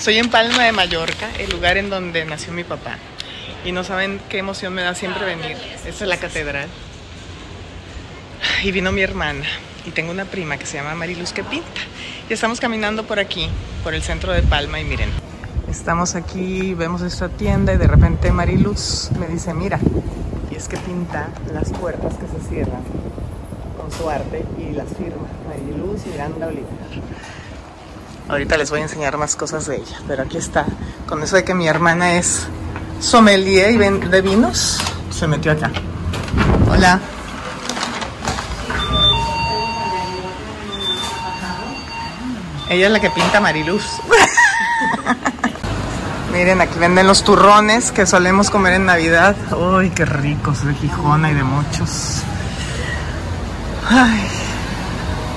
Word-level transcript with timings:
Estoy 0.00 0.16
en 0.16 0.30
Palma 0.30 0.64
de 0.64 0.72
Mallorca, 0.72 1.28
el 1.38 1.50
lugar 1.50 1.76
en 1.76 1.90
donde 1.90 2.24
nació 2.24 2.54
mi 2.54 2.64
papá. 2.64 2.96
Y 3.66 3.72
no 3.72 3.84
saben 3.84 4.18
qué 4.30 4.38
emoción 4.38 4.72
me 4.72 4.80
da 4.80 4.94
siempre 4.94 5.26
venir. 5.26 5.58
Esta 5.84 6.04
es 6.04 6.08
la 6.08 6.16
catedral. 6.16 6.70
Y 8.62 8.72
vino 8.72 8.92
mi 8.92 9.02
hermana. 9.02 9.44
Y 9.84 9.90
tengo 9.90 10.10
una 10.10 10.24
prima 10.24 10.56
que 10.56 10.64
se 10.64 10.78
llama 10.78 10.94
Mariluz 10.94 11.34
que 11.34 11.44
pinta. 11.44 11.82
Y 12.30 12.32
estamos 12.32 12.60
caminando 12.60 13.04
por 13.04 13.18
aquí, 13.18 13.50
por 13.84 13.92
el 13.92 14.00
centro 14.00 14.32
de 14.32 14.42
Palma. 14.42 14.80
Y 14.80 14.84
miren, 14.84 15.10
estamos 15.70 16.14
aquí, 16.14 16.72
vemos 16.72 17.02
esta 17.02 17.28
tienda 17.28 17.74
y 17.74 17.76
de 17.76 17.86
repente 17.86 18.32
Mariluz 18.32 19.10
me 19.18 19.26
dice, 19.26 19.52
mira, 19.52 19.78
y 20.50 20.54
es 20.54 20.66
que 20.66 20.78
pinta 20.78 21.28
las 21.52 21.68
puertas 21.72 22.14
que 22.14 22.26
se 22.26 22.48
cierran 22.48 22.84
con 23.76 23.92
su 23.92 24.08
arte 24.08 24.46
y 24.58 24.72
las 24.72 24.88
firma. 24.96 25.28
Mariluz 25.46 26.06
Miranda 26.06 26.46
Oliver. 26.46 26.64
Ahorita 28.30 28.56
les 28.56 28.70
voy 28.70 28.78
a 28.78 28.84
enseñar 28.84 29.18
más 29.18 29.34
cosas 29.34 29.66
de 29.66 29.78
ella, 29.78 29.98
pero 30.06 30.22
aquí 30.22 30.38
está. 30.38 30.64
Con 31.08 31.20
eso 31.20 31.34
de 31.34 31.42
que 31.42 31.52
mi 31.52 31.66
hermana 31.66 32.12
es 32.12 32.46
sommelier 33.00 33.72
y 33.72 33.76
de 33.76 34.20
vinos, 34.20 34.78
se 35.10 35.26
metió 35.26 35.50
acá. 35.50 35.72
Hola. 36.70 37.00
Ella 42.68 42.86
es 42.86 42.92
la 42.92 43.00
que 43.00 43.10
pinta 43.10 43.40
Mariluz. 43.40 43.84
Miren, 46.32 46.60
aquí 46.60 46.78
venden 46.78 47.08
los 47.08 47.24
turrones 47.24 47.90
que 47.90 48.06
solemos 48.06 48.48
comer 48.48 48.74
en 48.74 48.86
Navidad. 48.86 49.34
Uy, 49.52 49.90
qué 49.90 50.04
ricos, 50.04 50.64
de 50.64 50.72
Gijona 50.74 51.32
y 51.32 51.34
de 51.34 51.42
muchos. 51.42 52.22
Ay, 53.88 54.24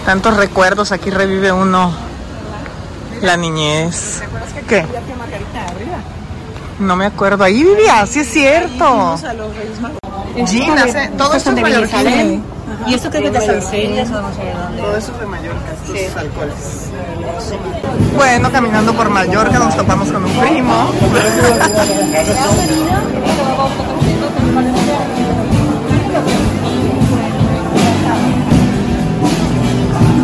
tantos 0.05 0.37
recuerdos, 0.37 0.91
aquí 0.91 1.09
revive 1.09 1.51
uno 1.51 2.02
la 3.23 3.37
niñez. 3.37 4.19
¿Te 4.19 4.25
acuerdas 4.25 4.53
que 4.53 4.59
aquí 4.59 4.67
¿Qué? 4.67 4.81
vivía 4.81 4.99
tía 5.01 5.15
Margarita 5.15 5.65
arriba? 5.65 5.97
No 6.79 6.95
me 6.95 7.05
acuerdo. 7.05 7.43
Ahí 7.43 7.63
vivía, 7.63 8.05
sí 8.05 8.19
es 8.19 8.29
cierto. 8.29 8.77
Fuimos 8.85 9.23
a 9.23 9.33
los 9.33 9.55
Reyes 9.55 9.79
Magos. 9.81 9.99
Gina, 10.49 10.87
se- 10.87 11.07
todo 11.17 11.33
esto 11.35 11.51
es 11.51 11.61
mallorquín. 11.61 12.43
Y 12.87 12.93
esto 12.95 13.09
creo 13.09 13.31
que 13.31 13.37
es 13.37 13.47
de 13.47 13.53
no 13.55 13.61
sé 13.61 13.87
dónde. 13.93 14.81
Todo 14.81 14.97
eso 14.97 15.11
es 15.13 15.19
de 15.19 15.25
Mallorca, 15.25 15.71
estos 15.93 16.17
alcoholes. 16.17 16.55
Bueno, 18.17 18.51
caminando 18.51 18.93
por 18.93 19.09
Mallorca 19.09 19.59
nos 19.59 19.77
topamos 19.77 20.11
con 20.11 20.25
un 20.25 20.31
primo. 20.39 20.91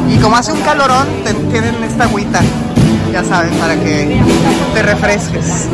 Y 0.10 0.18
como 0.18 0.36
hace 0.36 0.52
un 0.52 0.62
calorón, 0.62 1.08
te- 1.24 1.34
tienen 1.34 1.84
esta 1.84 2.06
agüita, 2.06 2.42
ya 3.12 3.24
saben, 3.24 3.54
para 3.60 3.76
que 3.76 4.22
te 4.74 4.82
refresques. 4.84 5.68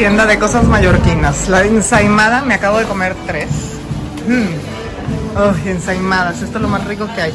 Tienda 0.00 0.24
de 0.24 0.38
cosas 0.38 0.64
mallorquinas. 0.64 1.50
La 1.50 1.62
ensaimada, 1.62 2.40
me 2.40 2.54
acabo 2.54 2.78
de 2.78 2.86
comer 2.86 3.14
tres. 3.26 3.50
Mm. 4.26 5.66
Uy, 5.66 5.68
ensaimadas, 5.68 6.40
esto 6.40 6.56
es 6.56 6.62
lo 6.62 6.68
más 6.68 6.86
rico 6.86 7.06
que 7.14 7.20
hay. 7.20 7.34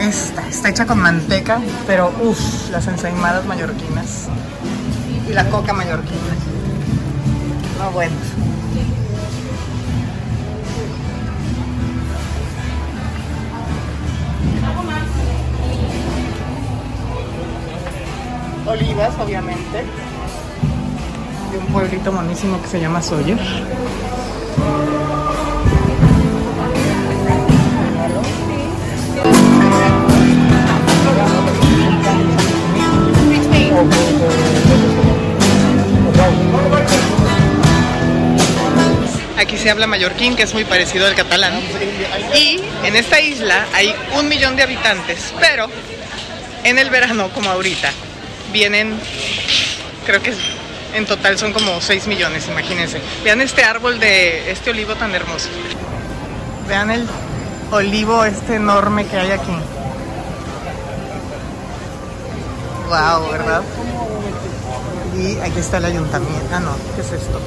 Esta 0.00 0.48
está 0.48 0.70
hecha 0.70 0.84
con 0.84 0.98
manteca, 0.98 1.60
pero 1.86 2.12
uff, 2.22 2.70
las 2.72 2.88
ensaimadas 2.88 3.46
mallorquinas. 3.46 4.26
Y 5.28 5.32
la 5.32 5.48
coca 5.48 5.72
mallorquina. 5.72 6.18
No, 7.78 7.92
bueno. 7.92 8.16
Olivas, 18.66 19.14
obviamente. 19.20 19.84
De 21.52 21.58
un 21.58 21.66
pueblito 21.66 22.10
monísimo 22.10 22.62
que 22.62 22.66
se 22.66 22.80
llama 22.80 23.02
Sawyer. 23.02 23.38
Aquí 39.36 39.58
se 39.58 39.70
habla 39.70 39.86
mallorquín, 39.86 40.34
que 40.34 40.44
es 40.44 40.54
muy 40.54 40.64
parecido 40.64 41.06
al 41.06 41.14
catalán. 41.14 41.52
Y 42.34 42.62
en 42.82 42.96
esta 42.96 43.20
isla 43.20 43.66
hay 43.74 43.94
un 44.18 44.26
millón 44.26 44.56
de 44.56 44.62
habitantes, 44.62 45.34
pero 45.38 45.68
en 46.64 46.78
el 46.78 46.88
verano, 46.88 47.28
como 47.34 47.50
ahorita, 47.50 47.90
vienen, 48.54 48.98
creo 50.06 50.22
que 50.22 50.32
en 50.94 51.06
total 51.06 51.38
son 51.38 51.52
como 51.52 51.80
6 51.80 52.06
millones, 52.06 52.48
imagínense. 52.48 53.00
Vean 53.24 53.40
este 53.40 53.64
árbol 53.64 53.98
de 53.98 54.50
este 54.50 54.70
olivo 54.70 54.94
tan 54.94 55.14
hermoso. 55.14 55.48
Vean 56.68 56.90
el 56.90 57.08
olivo 57.70 58.24
este 58.24 58.56
enorme 58.56 59.06
que 59.06 59.16
hay 59.16 59.30
aquí. 59.30 59.56
Wow, 62.88 63.30
¿verdad? 63.30 63.62
Y 65.18 65.38
aquí 65.38 65.60
está 65.60 65.78
el 65.78 65.86
ayuntamiento. 65.86 66.48
Ah, 66.52 66.60
no, 66.60 66.76
¿qué 66.94 67.00
es 67.00 67.12
esto? 67.12 67.40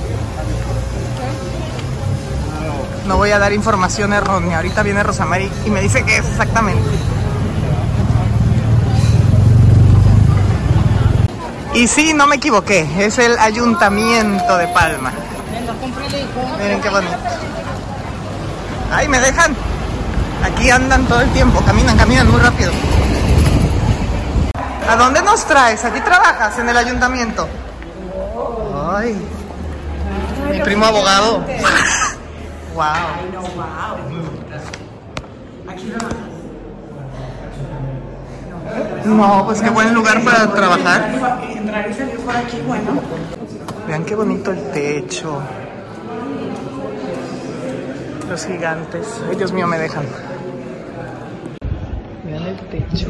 No 3.07 3.17
voy 3.17 3.29
a 3.31 3.38
dar 3.38 3.53
información 3.53 4.13
errónea. 4.13 4.57
Ahorita 4.57 4.81
viene 4.81 5.03
Rosamari 5.03 5.51
y 5.66 5.69
me 5.69 5.81
dice 5.81 6.03
qué 6.03 6.17
es 6.17 6.25
exactamente. 6.27 6.89
Y 11.75 11.88
sí, 11.90 12.13
no 12.13 12.25
me 12.25 12.38
equivoqué. 12.38 12.88
Es 12.97 13.19
el 13.19 13.38
ayuntamiento 13.38 14.58
de 14.58 14.68
Palma. 14.69 15.12
Miren 16.58 16.81
qué 16.81 16.90
bonito. 16.90 17.18
Ay, 18.91 19.09
me 19.09 19.19
dejan. 19.19 19.53
Aquí 20.41 20.72
andan 20.72 21.06
todo 21.06 21.19
el 21.19 21.30
tiempo. 21.31 21.59
Caminan, 21.66 21.97
caminan 21.97 22.31
muy 22.31 22.40
rápido. 22.40 22.72
¿A 24.90 24.96
dónde 24.96 25.22
nos 25.22 25.44
traes? 25.46 25.84
¿Aquí 25.84 26.00
trabajas 26.00 26.58
en 26.59 26.69
el 26.69 26.78
ayuntamiento? 26.78 27.46
Ay. 28.90 29.18
Mi 30.52 30.62
primo 30.62 30.86
abogado. 30.86 31.44
Wow. 32.74 32.86
No, 39.06 39.46
pues 39.46 39.62
qué 39.62 39.69
buen 39.69 39.94
lugar 39.94 40.24
para 40.24 40.52
trabajar. 40.53 41.42
Entrar 41.50 41.89
y 41.89 41.94
salir 41.94 42.18
por 42.18 42.36
aquí, 42.36 42.57
bueno. 42.66 43.01
Vean 43.88 44.04
qué 44.04 44.16
bonito 44.16 44.51
el 44.51 44.72
techo. 44.72 45.42
Los 48.30 48.45
gigantes. 48.45 49.22
Ay, 49.30 49.36
Dios 49.36 49.51
mío, 49.54 49.68
me 49.68 49.77
dejan. 49.77 50.06
Vean 52.25 52.44
el 52.44 52.57
techo. 52.57 53.07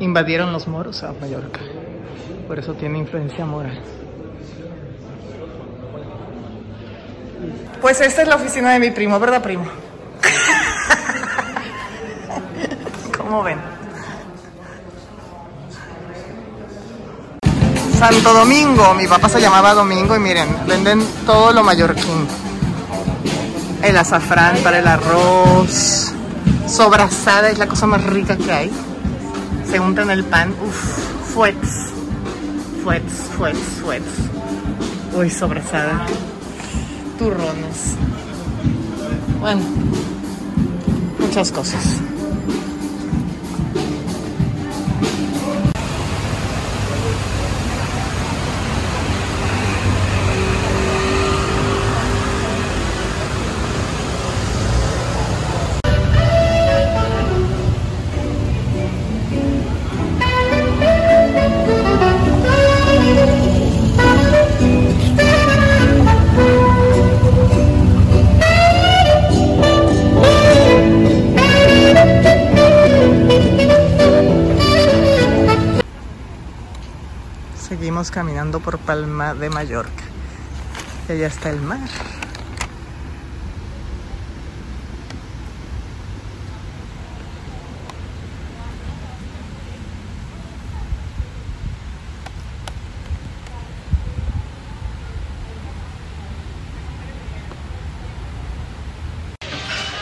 Invadieron 0.00 0.52
los 0.52 0.66
moros 0.66 1.04
a 1.04 1.12
Mallorca. 1.12 1.60
Por 2.48 2.58
eso 2.58 2.74
tiene 2.74 2.98
influencia 2.98 3.46
mora. 3.46 3.70
Pues 7.80 8.00
esta 8.00 8.22
es 8.22 8.28
la 8.28 8.36
oficina 8.36 8.72
de 8.72 8.78
mi 8.78 8.90
primo, 8.90 9.18
¿verdad, 9.18 9.42
primo? 9.42 9.64
¿Cómo 13.16 13.42
ven? 13.42 13.58
Santo 17.98 18.32
Domingo, 18.32 18.94
mi 18.94 19.06
papá 19.06 19.28
se 19.28 19.40
llamaba 19.40 19.74
Domingo 19.74 20.16
y 20.16 20.18
miren, 20.18 20.48
venden 20.66 21.02
todo 21.26 21.52
lo 21.52 21.62
mallorquín. 21.62 22.26
El 23.82 23.96
azafrán 23.96 24.56
para 24.62 24.78
el 24.78 24.86
arroz, 24.86 26.12
sobrasada 26.66 27.50
es 27.50 27.58
la 27.58 27.66
cosa 27.66 27.86
más 27.86 28.02
rica 28.04 28.36
que 28.36 28.52
hay. 28.52 28.70
Se 29.70 29.80
unta 29.80 30.02
el 30.12 30.24
pan, 30.24 30.54
uff, 30.62 31.34
fuets. 31.34 31.90
fuets, 32.82 33.12
fuets, 33.36 33.58
fuets. 33.82 34.06
Uy, 35.14 35.30
sobrasada. 35.30 36.06
Turrones. 37.20 37.96
Bueno, 39.40 39.60
muchas 41.18 41.52
cosas. 41.52 42.00
Seguimos 77.70 78.10
caminando 78.10 78.58
por 78.58 78.80
Palma 78.80 79.32
de 79.32 79.48
Mallorca. 79.48 80.02
Y 81.08 81.12
allá 81.12 81.28
está 81.28 81.50
el 81.50 81.60
mar. 81.60 81.78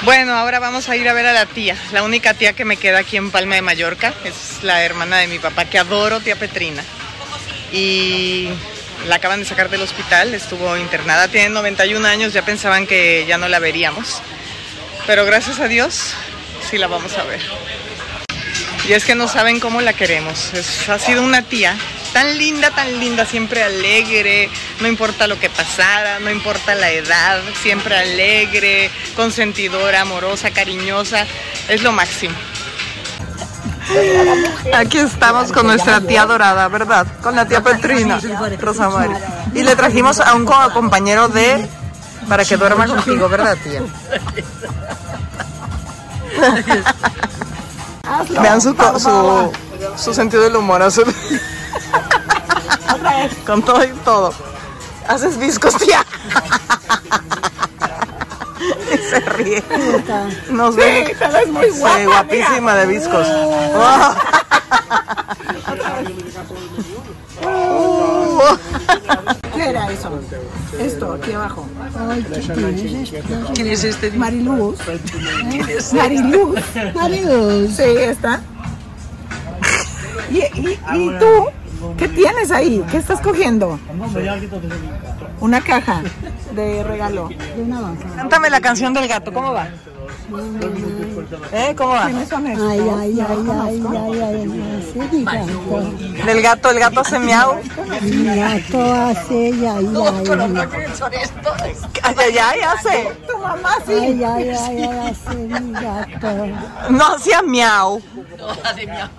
Bueno, 0.05 0.33
ahora 0.33 0.59
vamos 0.59 0.89
a 0.89 0.97
ir 0.97 1.07
a 1.07 1.13
ver 1.13 1.27
a 1.27 1.35
la 1.35 1.45
tía, 1.45 1.77
la 1.93 2.03
única 2.03 2.33
tía 2.33 2.55
que 2.55 2.65
me 2.65 2.79
queda 2.79 3.01
aquí 3.01 3.19
en 3.19 3.31
Palma 3.31 3.57
de 3.57 3.61
Mallorca. 3.61 4.15
Es 4.25 4.63
la 4.63 4.83
hermana 4.83 5.19
de 5.19 5.27
mi 5.27 5.39
papá, 5.39 5.67
que 5.67 5.79
adoro, 5.79 6.21
tía 6.21 6.35
Petrina 6.35 6.83
y 7.73 8.49
la 9.07 9.17
acaban 9.17 9.41
de 9.41 9.47
sacar 9.47 9.71
del 9.71 9.83
hospital, 9.83 10.35
estuvo 10.35 10.77
internada, 10.77 11.29
tiene 11.29 11.51
91 11.51 12.07
años, 12.07 12.33
ya 12.33 12.45
pensaban 12.45 12.87
que 12.87 13.25
ya 13.27 13.39
no 13.39 13.49
la 13.49 13.59
veríamos, 13.59 14.21
pero 15.07 15.25
gracias 15.25 15.61
a 15.61 15.69
Dios 15.69 16.15
sí 16.71 16.79
la 16.79 16.87
vamos 16.87 17.17
a 17.17 17.25
ver. 17.25 17.41
Y 18.89 18.93
es 18.95 19.05
que 19.05 19.15
no 19.15 19.29
saben 19.29 19.61
cómo 19.61 19.81
la 19.81 19.93
queremos, 19.93 20.53
ha 20.89 20.99
sido 20.99 21.23
una 21.23 21.43
tía 21.43 21.77
tan 22.13 22.39
linda, 22.39 22.71
tan 22.71 22.99
linda, 22.99 23.27
siempre 23.27 23.63
alegre, 23.63 24.49
no 24.81 24.89
importa 24.89 25.27
lo 25.27 25.39
que 25.39 25.51
pasara, 25.51 26.19
no 26.21 26.31
importa 26.31 26.75
la 26.75 26.91
edad, 26.91 27.43
siempre 27.63 27.97
alegre, 27.97 28.91
consentidora, 29.15 30.01
amorosa, 30.01 30.51
cariñosa, 30.51 31.27
es 31.69 31.83
lo 31.83 31.93
máximo. 31.93 32.35
Aquí 34.75 34.99
estamos 34.99 35.53
con 35.53 35.67
nuestra 35.67 36.01
tía 36.01 36.27
dorada, 36.27 36.69
¿verdad? 36.69 37.07
Con 37.23 37.35
la 37.37 37.47
tía 37.47 37.63
Petrina, 37.63 38.21
Rosa 38.61 38.89
María. 38.91 39.19
Y 39.55 39.63
le 39.63 39.75
trajimos 39.77 40.21
a 40.21 40.35
un 40.35 40.45
co- 40.45 40.71
compañero 40.75 41.29
de... 41.29 41.69
para 42.29 42.45
que 42.45 42.57
duerma 42.57 42.87
contigo, 42.87 43.29
¿verdad, 43.29 43.57
tía? 43.63 43.83
Vean 48.43 48.61
su, 48.61 48.75
su, 48.99 49.53
su 49.97 50.15
sentido 50.15 50.43
del 50.43 50.57
humor. 50.57 50.83
Con 53.47 53.63
todo 53.63 53.85
y 53.85 53.89
todo. 54.05 54.33
Haces 55.07 55.39
viscos, 55.39 55.77
tía. 55.77 56.05
Se 59.11 59.21
ríe. 59.21 59.63
Nos 60.51 60.77
ve. 60.77 61.17
Sí, 61.73 62.05
guapísima 62.05 62.75
de 62.75 62.87
viscos. 62.87 63.27
¿Qué 69.55 69.69
era 69.69 69.91
eso? 69.91 70.21
Esto, 70.79 71.13
aquí 71.13 71.33
abajo. 71.33 71.67
¿Quién 73.55 73.67
es 73.69 73.85
este? 73.85 74.11
Mariluz. 74.13 74.79
Mariluz. 75.93 76.61
Mariluz. 76.95 77.77
Sí, 77.77 77.83
está. 77.83 78.41
¿Y, 80.31 80.39
y, 80.39 80.79
y 80.95 81.19
tú? 81.19 81.95
¿Qué 81.97 82.09
tienes 82.09 82.51
ahí? 82.51 82.85
¿Qué 82.91 82.99
estás 82.99 83.21
cogiendo? 83.21 83.79
Una 85.41 85.61
caja 85.61 86.03
de 86.53 86.83
regalo. 86.83 87.29
Cántame 88.17 88.51
la 88.51 88.61
canción 88.61 88.93
del 88.95 89.07
gato, 89.09 89.33
¿cómo 89.33 89.53
va? 89.53 89.69
¿Eh? 91.53 91.75
¿Cómo 91.77 91.91
va? 91.91 92.07
Ay, 92.07 92.15
ay, 92.19 92.25
ay, 92.99 93.21
ay, 93.21 93.47
ay, 93.97 94.21
ay. 94.21 94.49
Del 96.27 96.43
gato, 96.43 96.71
el 96.71 96.79
gato 96.79 97.01
hace 97.01 97.19
miau. 97.19 97.57
Mi 98.03 98.25
gato 98.25 98.95
hace 98.95 99.47
ay, 99.47 99.65
ay, 99.65 99.87
ay. 99.97 100.09
Ay, 102.03 102.15
ay, 102.19 102.39
ay, 102.39 102.61
hace. 102.61 103.09
Tu 103.27 103.39
mamá 103.39 103.77
sí. 103.87 103.93
Ay, 103.95 104.25
ay, 104.25 104.51
ay, 104.51 104.83
hace 104.83 105.35
mi 105.37 105.73
gato. 105.73 106.47
No 106.91 107.07
hacía 107.15 107.41
miau. 107.43 108.03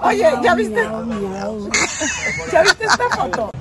Oye, 0.02 0.32
¿ya 0.44 0.54
viste, 0.56 0.88
Miau, 0.88 1.06
miau. 1.06 1.70
¿ya 2.52 2.62
viste 2.62 2.86
esta 2.86 3.10
foto? 3.10 3.52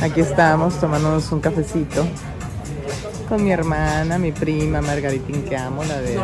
Aquí 0.00 0.20
estamos 0.20 0.78
tomándonos 0.78 1.32
un 1.32 1.40
cafecito 1.40 2.06
con 3.28 3.42
mi 3.42 3.50
hermana, 3.52 4.18
mi 4.18 4.32
prima 4.32 4.82
Margaritín 4.82 5.42
que 5.44 5.56
amo, 5.56 5.82
la 5.84 5.98
de 6.00 6.20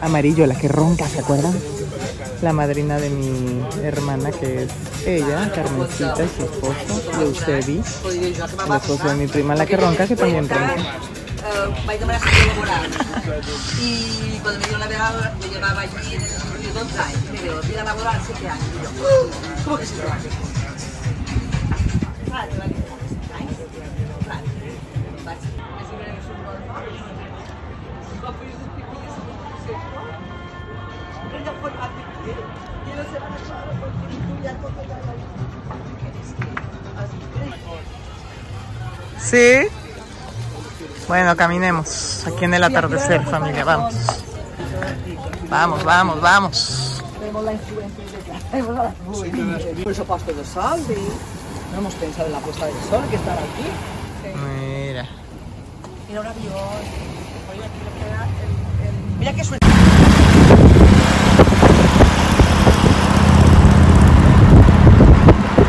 amarillo, 0.00 0.46
la 0.46 0.56
que 0.56 0.68
ronca, 0.68 1.06
¿se 1.06 1.20
acuerdan? 1.20 1.54
La 2.42 2.52
madrina 2.52 2.98
de 2.98 3.10
mi 3.10 3.62
hermana 3.84 4.32
que 4.32 4.64
es 4.64 4.70
ella, 5.06 5.50
Carmencita 5.54 6.24
y 6.24 6.28
su 6.36 6.44
esposo, 6.44 7.20
Eusebi, 7.20 7.82
el 8.10 8.76
esposo 8.76 9.08
de 9.08 9.14
mi 9.14 9.26
prima, 9.26 9.54
la 9.54 9.66
que 9.66 9.76
ronca, 9.76 10.06
que 10.06 10.16
también 10.16 10.48
ronca. 10.48 10.74
Vaig 11.40 11.98
demanar 12.00 12.20
ser 12.20 12.46
laboral 12.48 12.84
i 13.80 13.90
quan 14.42 14.58
me 14.60 14.64
dio 14.66 14.78
la 14.78 14.88
vegada 14.88 15.32
me 15.40 15.46
llevava 15.48 15.80
allí 15.80 16.14
en 16.16 16.22
el 16.22 16.74
12 16.74 16.98
anys 17.04 17.24
me 17.32 17.38
diu, 17.44 17.54
vida 17.68 17.84
laboral 17.84 18.18
7 18.26 18.48
anys 18.54 18.66
i 18.66 18.78
jo, 18.84 18.90
"Uh, 19.00 19.26
com 19.64 19.76
que 19.78 19.86
7 19.86 20.10
anys? 20.12 20.34
Clar, 22.26 22.44
jo 22.50 22.56
vaig 22.60 22.72
dir, 22.76 22.84
"7 23.08 23.32
anys?" 23.40 23.56
Clar, 24.24 24.42
vaig 25.24 25.40
més 25.76 25.88
o 25.90 25.96
menys 26.00 26.26
un 26.34 26.38
bon 26.44 26.60
va 26.70 26.78
fer 28.38 28.52
un 28.52 28.70
tipus 28.76 28.98
de 29.00 29.74
ella 31.40 31.52
fue 31.60 31.70
a 31.70 31.88
y 32.80 32.92
no 32.96 33.02
se 33.10 33.16
van 33.18 33.32
a 33.32 33.36
echar 33.40 33.64
porque 33.80 34.06
ya 34.44 34.52
todo 34.54 34.80
ya 34.88 34.98
¿Sí? 39.30 39.79
Bueno, 41.10 41.36
caminemos 41.36 42.24
aquí 42.24 42.44
en 42.44 42.54
el 42.54 42.62
atardecer, 42.62 43.24
familia, 43.24 43.64
vamos. 43.64 43.96
Vamos, 45.48 45.82
vamos, 45.82 46.20
vamos. 46.20 47.02
Por 49.82 49.92
eso 49.92 50.04
puesto 50.04 50.32
de 50.32 50.44
sol. 50.44 50.78
No 51.72 51.78
hemos 51.78 51.94
pensado 51.94 52.28
en 52.28 52.32
la 52.32 52.38
puesta 52.38 52.66
del 52.66 52.76
sol, 52.88 53.02
que 53.10 53.16
estará 53.16 53.40
aquí. 53.40 53.66
Mira. 54.22 55.08
Mira 56.06 56.20
un 56.20 56.26
avión. 56.28 56.54
Mira 59.18 59.32
qué 59.32 59.42
suerte. 59.42 59.66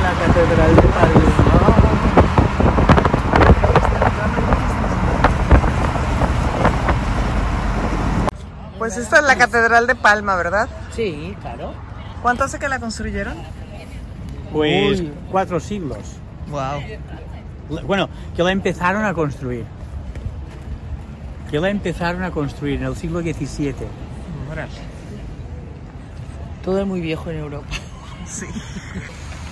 La 0.04 0.14
Catedral 0.28 0.76
de 0.76 0.82
Palma. 0.84 1.32
Pues 8.82 8.98
esta 8.98 9.18
es 9.18 9.24
la 9.26 9.31
Catedral 9.42 9.88
de 9.88 9.96
Palma, 9.96 10.36
¿verdad? 10.36 10.70
Sí, 10.96 11.36
claro. 11.42 11.74
¿Cuánto 12.22 12.44
hace 12.44 12.60
que 12.60 12.70
la 12.70 12.80
construyeron? 12.80 13.36
Pues 14.54 15.02
cuatro 15.32 15.60
siglos. 15.60 15.98
Wow. 16.50 16.82
Bueno, 17.88 18.08
que 18.36 18.44
la 18.44 18.52
empezaron 18.52 19.04
a 19.04 19.14
construir. 19.16 19.66
Que 21.50 21.60
la 21.60 21.70
empezaron 21.70 22.24
a 22.24 22.30
construir 22.30 22.80
en 22.80 22.86
el 22.86 22.96
siglo 22.96 23.22
XVII. 23.22 23.74
Todo 26.64 26.82
es 26.82 26.86
muy 26.86 27.02
viejo 27.02 27.30
en 27.30 27.38
Europa. 27.38 27.68
Sí. 28.28 28.46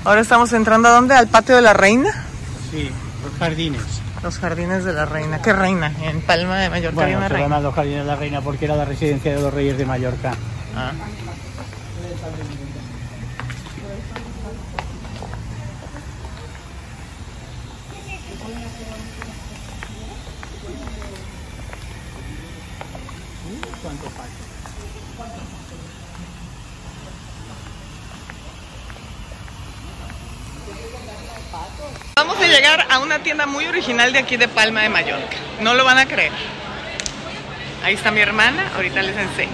Ahora 0.06 0.22
estamos 0.22 0.54
entrando 0.54 0.88
a 0.88 0.92
dónde? 0.92 1.14
Al 1.14 1.28
patio 1.28 1.54
de 1.54 1.62
la 1.62 1.74
reina. 1.74 2.12
Sí, 2.72 2.90
los 3.26 3.38
jardines. 3.38 3.82
Los 4.24 4.38
jardines 4.38 4.84
de 4.84 4.94
la 4.94 5.06
reina. 5.06 5.42
¿Qué 5.42 5.54
reina? 5.54 5.92
En 6.04 6.22
Palma 6.22 6.58
de 6.60 6.70
Mallorca 6.70 7.04
había 7.04 7.16
Bueno, 7.16 7.18
una 7.20 7.28
se 7.28 7.34
reina. 7.34 7.46
llaman 7.48 7.64
los 7.64 7.74
Jardines 7.74 8.00
de 8.00 8.06
la 8.06 8.16
Reina 8.16 8.42
porque 8.42 8.66
era 8.66 8.76
la 8.76 8.86
residencia 8.86 9.34
de 9.36 9.42
los 9.42 9.54
reyes 9.54 9.78
de 9.78 9.86
Mallorca. 9.86 10.34
Ah. 10.76 10.92
Vamos 32.16 32.38
a 32.38 32.48
llegar 32.48 32.86
a 32.90 33.00
una 33.00 33.20
tienda 33.20 33.46
muy 33.46 33.66
original 33.66 34.14
de 34.14 34.20
aquí 34.20 34.38
de 34.38 34.48
Palma 34.48 34.82
de 34.82 34.90
Mallorca. 34.90 35.38
No 35.62 35.74
lo 35.74 35.84
van 35.84 35.98
a 35.98 36.06
creer. 36.06 36.32
Ahí 37.84 37.96
está 37.96 38.12
mi 38.12 38.20
hermana, 38.20 38.72
ahorita 38.76 39.02
les 39.02 39.18
enseño. 39.18 39.52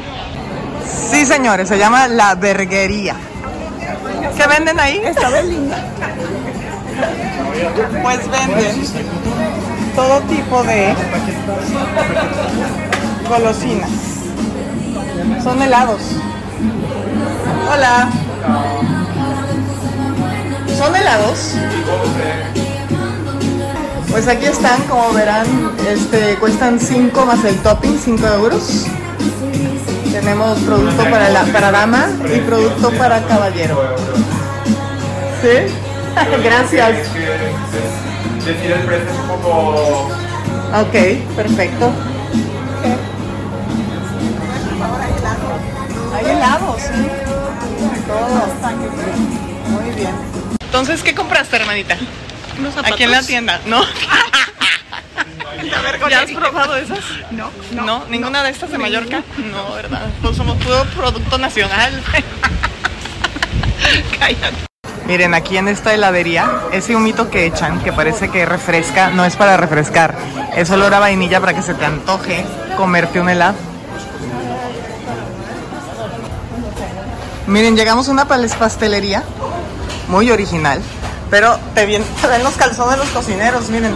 Sí, 1.12 1.26
señores, 1.26 1.70
se 1.70 1.78
llama 1.78 2.08
La 2.08 2.36
Verguería. 2.36 3.16
¿Qué 4.36 4.48
venden 4.48 4.80
ahí? 4.80 5.00
Esta 5.04 5.30
vez 5.30 5.46
linda. 5.46 5.84
Pues 8.02 8.20
venden 8.30 8.84
todo 9.96 10.22
tipo 10.22 10.64
de 10.64 10.96
golosinas. 13.30 13.90
Son 15.44 15.62
helados. 15.62 16.02
Hola. 17.72 18.10
¿Son 20.78 20.94
helados? 20.96 21.54
Pues 24.12 24.28
aquí 24.28 24.46
están, 24.46 24.82
como 24.84 25.14
verán, 25.14 25.46
este, 25.90 26.36
cuestan 26.36 26.80
5 26.80 27.26
más 27.26 27.44
el 27.46 27.58
topping, 27.60 27.98
5 27.98 28.28
euros. 28.28 28.86
Tenemos 30.12 30.60
producto 30.60 31.04
para, 31.10 31.30
la, 31.30 31.44
para 31.46 31.72
dama 31.72 32.08
y 32.34 32.40
producto 32.40 32.92
para 32.92 33.22
caballero. 33.24 33.82
¿Sí? 35.42 35.74
Gracias. 36.44 36.90
Decir 38.46 38.72
el 38.72 38.82
precio 38.82 39.12
es 39.12 39.20
un 39.20 39.28
poco... 39.28 40.10
Ok, 40.82 41.36
perfecto. 41.36 41.92
Hay 46.14 46.26
helados, 46.26 46.82
sí. 46.82 47.08
Todo. 48.08 48.46
Muy 49.72 49.96
bien. 49.96 50.35
Entonces, 50.76 51.04
¿qué 51.04 51.16
compraste, 51.16 51.56
hermanita? 51.56 51.96
Aquí 52.84 53.04
en 53.04 53.12
la 53.12 53.24
tienda, 53.24 53.62
¿no? 53.66 53.82
¿Ya 56.10 56.20
has 56.20 56.32
probado 56.32 56.76
esas? 56.76 57.00
No, 57.32 57.50
no. 57.72 58.04
¿Ninguna 58.10 58.44
de 58.44 58.50
estas 58.50 58.72
de 58.72 58.78
Mallorca? 58.78 59.24
No, 59.38 59.74
¿verdad? 59.74 60.10
Pues 60.22 60.36
somos 60.36 60.62
puro 60.62 60.84
producto 60.94 61.38
nacional. 61.38 62.04
Cállate. 64.20 64.66
Miren, 65.06 65.34
aquí 65.34 65.56
en 65.56 65.70
esta 65.70 65.94
heladería, 65.94 66.52
ese 66.74 66.94
humito 66.94 67.30
que 67.30 67.46
echan, 67.46 67.82
que 67.82 67.94
parece 67.94 68.30
que 68.30 68.46
refresca, 68.46 69.12
no 69.12 69.24
es 69.24 69.38
para 69.38 69.56
refrescar, 69.56 70.18
es 70.58 70.70
olor 70.72 70.94
a 70.94 71.00
vainilla 71.00 71.40
para 71.40 71.54
que 71.54 71.62
se 71.62 71.74
te 71.74 71.86
antoje 71.86 72.44
comerte 72.76 73.22
un 73.22 73.30
helado. 73.30 73.56
Miren, 77.48 77.78
llegamos 77.78 78.10
a 78.10 78.12
una 78.12 78.28
pastelería 78.28 79.24
muy 80.08 80.30
original, 80.32 80.82
pero 81.30 81.58
te, 81.76 81.86
ven 81.86 82.04
los 82.44 82.54
calzones 82.56 82.98
de 83.00 83.06
los 83.06 83.10
cocineros, 83.14 83.70
miren. 83.70 83.96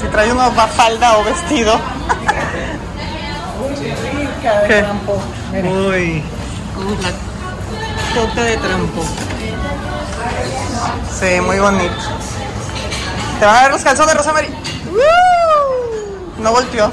Si 0.00 0.06
trae 0.08 0.32
una 0.32 0.48
va- 0.50 0.66
falda 0.66 1.18
o 1.18 1.24
vestido. 1.24 1.78
¿Qué? 4.66 4.84
Uy. 5.68 6.22
Toque 8.14 8.40
de 8.40 8.56
trampo. 8.56 9.02
Sí, 11.18 11.40
muy 11.42 11.58
bonito. 11.58 11.94
¿Te 13.38 13.44
van 13.46 13.56
a 13.56 13.62
ver 13.62 13.70
los 13.72 13.82
calzones, 13.82 14.16
Rosamari? 14.16 14.48
¡Uh! 14.48 16.42
No 16.42 16.52
volteó. 16.52 16.90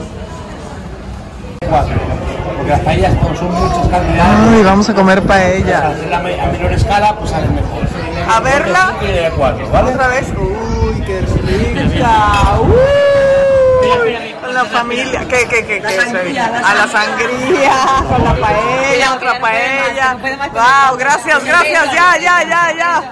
Las 2.68 2.80
paellas 2.82 3.14
son 3.38 3.52
muchos 3.54 3.88
carbohidratos, 3.90 4.36
Ay, 4.54 4.64
vamos 4.64 4.90
a 4.90 4.94
comer 4.94 5.22
paella. 5.24 5.88
a 6.14 6.20
me- 6.20 6.40
a 6.42 6.46
menor 6.48 6.72
escala, 6.74 7.16
pues 7.16 7.32
sale 7.32 7.48
mejor. 7.48 7.84
A 8.30 8.40
verla. 8.42 8.94
Y 9.02 9.06
de 9.08 9.32
cuatro, 9.38 9.70
¿vale? 9.72 9.92
Otra 9.94 10.08
vez. 10.10 10.28
Uy, 10.38 11.02
qué 11.02 11.22
rica. 11.22 12.60
Uy, 12.62 14.36
con 14.42 14.54
la 14.54 14.66
familia. 14.66 15.22
¿Qué, 15.30 15.48
qué, 15.50 15.66
qué, 15.66 15.82
qué? 15.82 15.88
A 15.88 16.74
la 16.74 16.88
sangría, 16.88 17.86
con 18.10 18.24
la 18.24 18.36
paella, 18.36 19.14
otra 19.16 19.40
paella. 19.40 20.18
Wow, 20.54 20.98
gracias, 20.98 21.44
gracias. 21.46 21.86
Ya, 21.94 22.18
ya, 22.20 22.44
ya, 22.44 22.74
ya. 22.78 23.04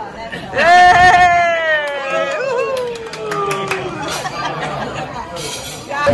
¡Eh! 0.53 1.21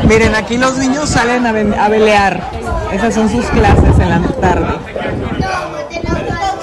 Miren, 0.07 0.35
aquí 0.35 0.57
los 0.57 0.77
niños 0.77 1.09
salen 1.09 1.45
a, 1.45 1.49
a 1.85 1.89
velear. 1.89 2.39
Esas 2.91 3.13
son 3.13 3.29
sus 3.29 3.45
clases 3.47 3.99
en 3.99 4.09
la 4.09 4.21
tarde. 4.41 4.67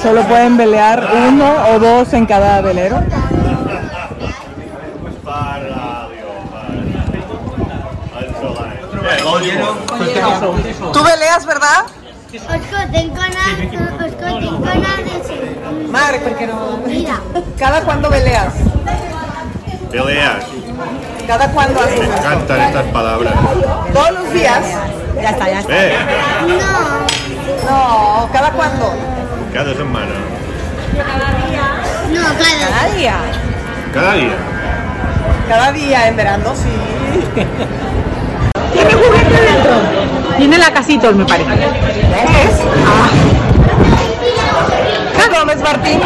Solo 0.03 0.23
pueden 0.23 0.57
velear 0.57 1.09
uno 1.29 1.55
o 1.73 1.79
dos 1.79 2.13
en 2.13 2.27
cada 2.27 2.61
velero. 2.61 3.03
¿Tú 10.93 11.05
veleas, 11.05 11.47
verdad? 11.47 11.85
Escolten 12.33 13.09
con 13.11 13.21
a, 13.21 13.63
escolten 14.05 14.57
con 14.57 14.69
a 14.69 14.97
de 15.03 15.89
Marc, 15.89 16.21
¿por 16.23 16.37
qué 16.37 16.47
no? 16.47 16.79
Mira, 16.87 17.21
¿Cada 17.59 17.83
cuándo 17.83 18.11
veleas? 18.11 18.55
Peleas. 19.91 20.45
¿Cada 21.27 21.51
cuándo 21.53 21.81
haces 21.81 22.01
Me 22.01 22.17
encantan 22.17 22.61
estas 22.61 22.87
palabras. 22.87 23.35
¿Todos 23.93 24.11
los 24.13 24.33
días? 24.33 24.65
Ya 25.21 25.31
está, 25.31 25.49
ya 25.49 25.59
está. 25.61 25.73
Eh, 25.87 25.95
no, 26.47 27.71
No, 27.71 28.29
¿cada 28.33 28.51
cuándo? 28.53 28.95
cada 29.53 29.75
semana. 29.75 30.13
no, 32.13 32.23
cada 32.23 32.69
Cada 32.69 32.95
día. 32.95 33.15
Cada 33.93 34.15
día. 34.15 34.37
Cada 35.49 35.73
día 35.73 36.09
en 36.09 36.17
verano, 36.17 36.55
sí. 36.55 36.71
¿Tiene 38.73 38.93
juguete 38.93 39.41
dentro? 39.41 39.73
Tiene 40.37 40.59
la 40.59 40.71
casitos, 40.71 41.15
me 41.17 41.25
parece. 41.25 41.51
¿Qué 41.51 42.43
es? 42.45 42.61
¿Qué 45.17 45.31
comes, 45.37 45.61
Martín? 45.63 46.01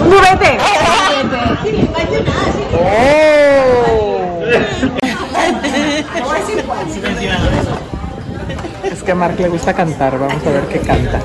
¿Un 0.00 0.12
juguete? 0.12 0.58
Es 2.82 3.39
que 9.10 9.12
a 9.12 9.16
Marc 9.16 9.40
le 9.40 9.48
gusta 9.48 9.74
cantar, 9.74 10.16
vamos 10.20 10.46
a 10.46 10.50
ver 10.50 10.68
qué 10.68 10.78
canta. 10.78 11.18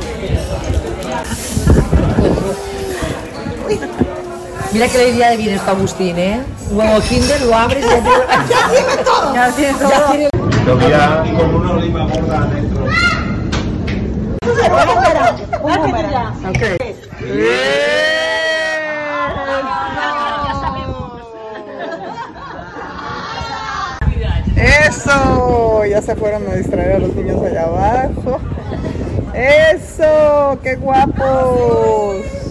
Mira 4.74 4.88
que 4.88 4.98
le 4.98 5.10
iría 5.10 5.30
de 5.30 5.38
bien 5.38 5.54
esto 5.54 5.70
a 5.70 5.74
Agustín, 5.76 6.18
¿eh? 6.18 6.42
Huevo 6.72 7.00
Kinder, 7.02 7.42
lo 7.44 7.56
abres 7.56 7.86
y 7.86 7.88
ya 7.88 8.02
tiene, 8.02 8.18
ya 8.50 8.68
tiene 8.72 9.04
todo. 9.04 9.36
Ya 9.36 9.52
tiene 9.52 9.74
todo. 9.74 9.90
Ya 9.90 10.08
tiene... 10.08 10.30
Lo 10.66 10.74
había 10.74 11.24
como 11.38 11.58
una 11.58 11.72
oliva 11.74 12.08
gorda 12.08 12.48
dentro. 12.48 12.88
Eso, 14.42 14.62
ya 25.96 26.02
se 26.02 26.16
fueron 26.18 26.46
a 26.50 26.56
distraer 26.56 26.92
a 26.92 27.00
los 27.00 27.16
niños 27.16 27.42
allá 27.42 27.64
abajo. 27.64 28.38
Eso, 29.34 30.60
qué 30.62 30.76
guapos. 30.76 32.45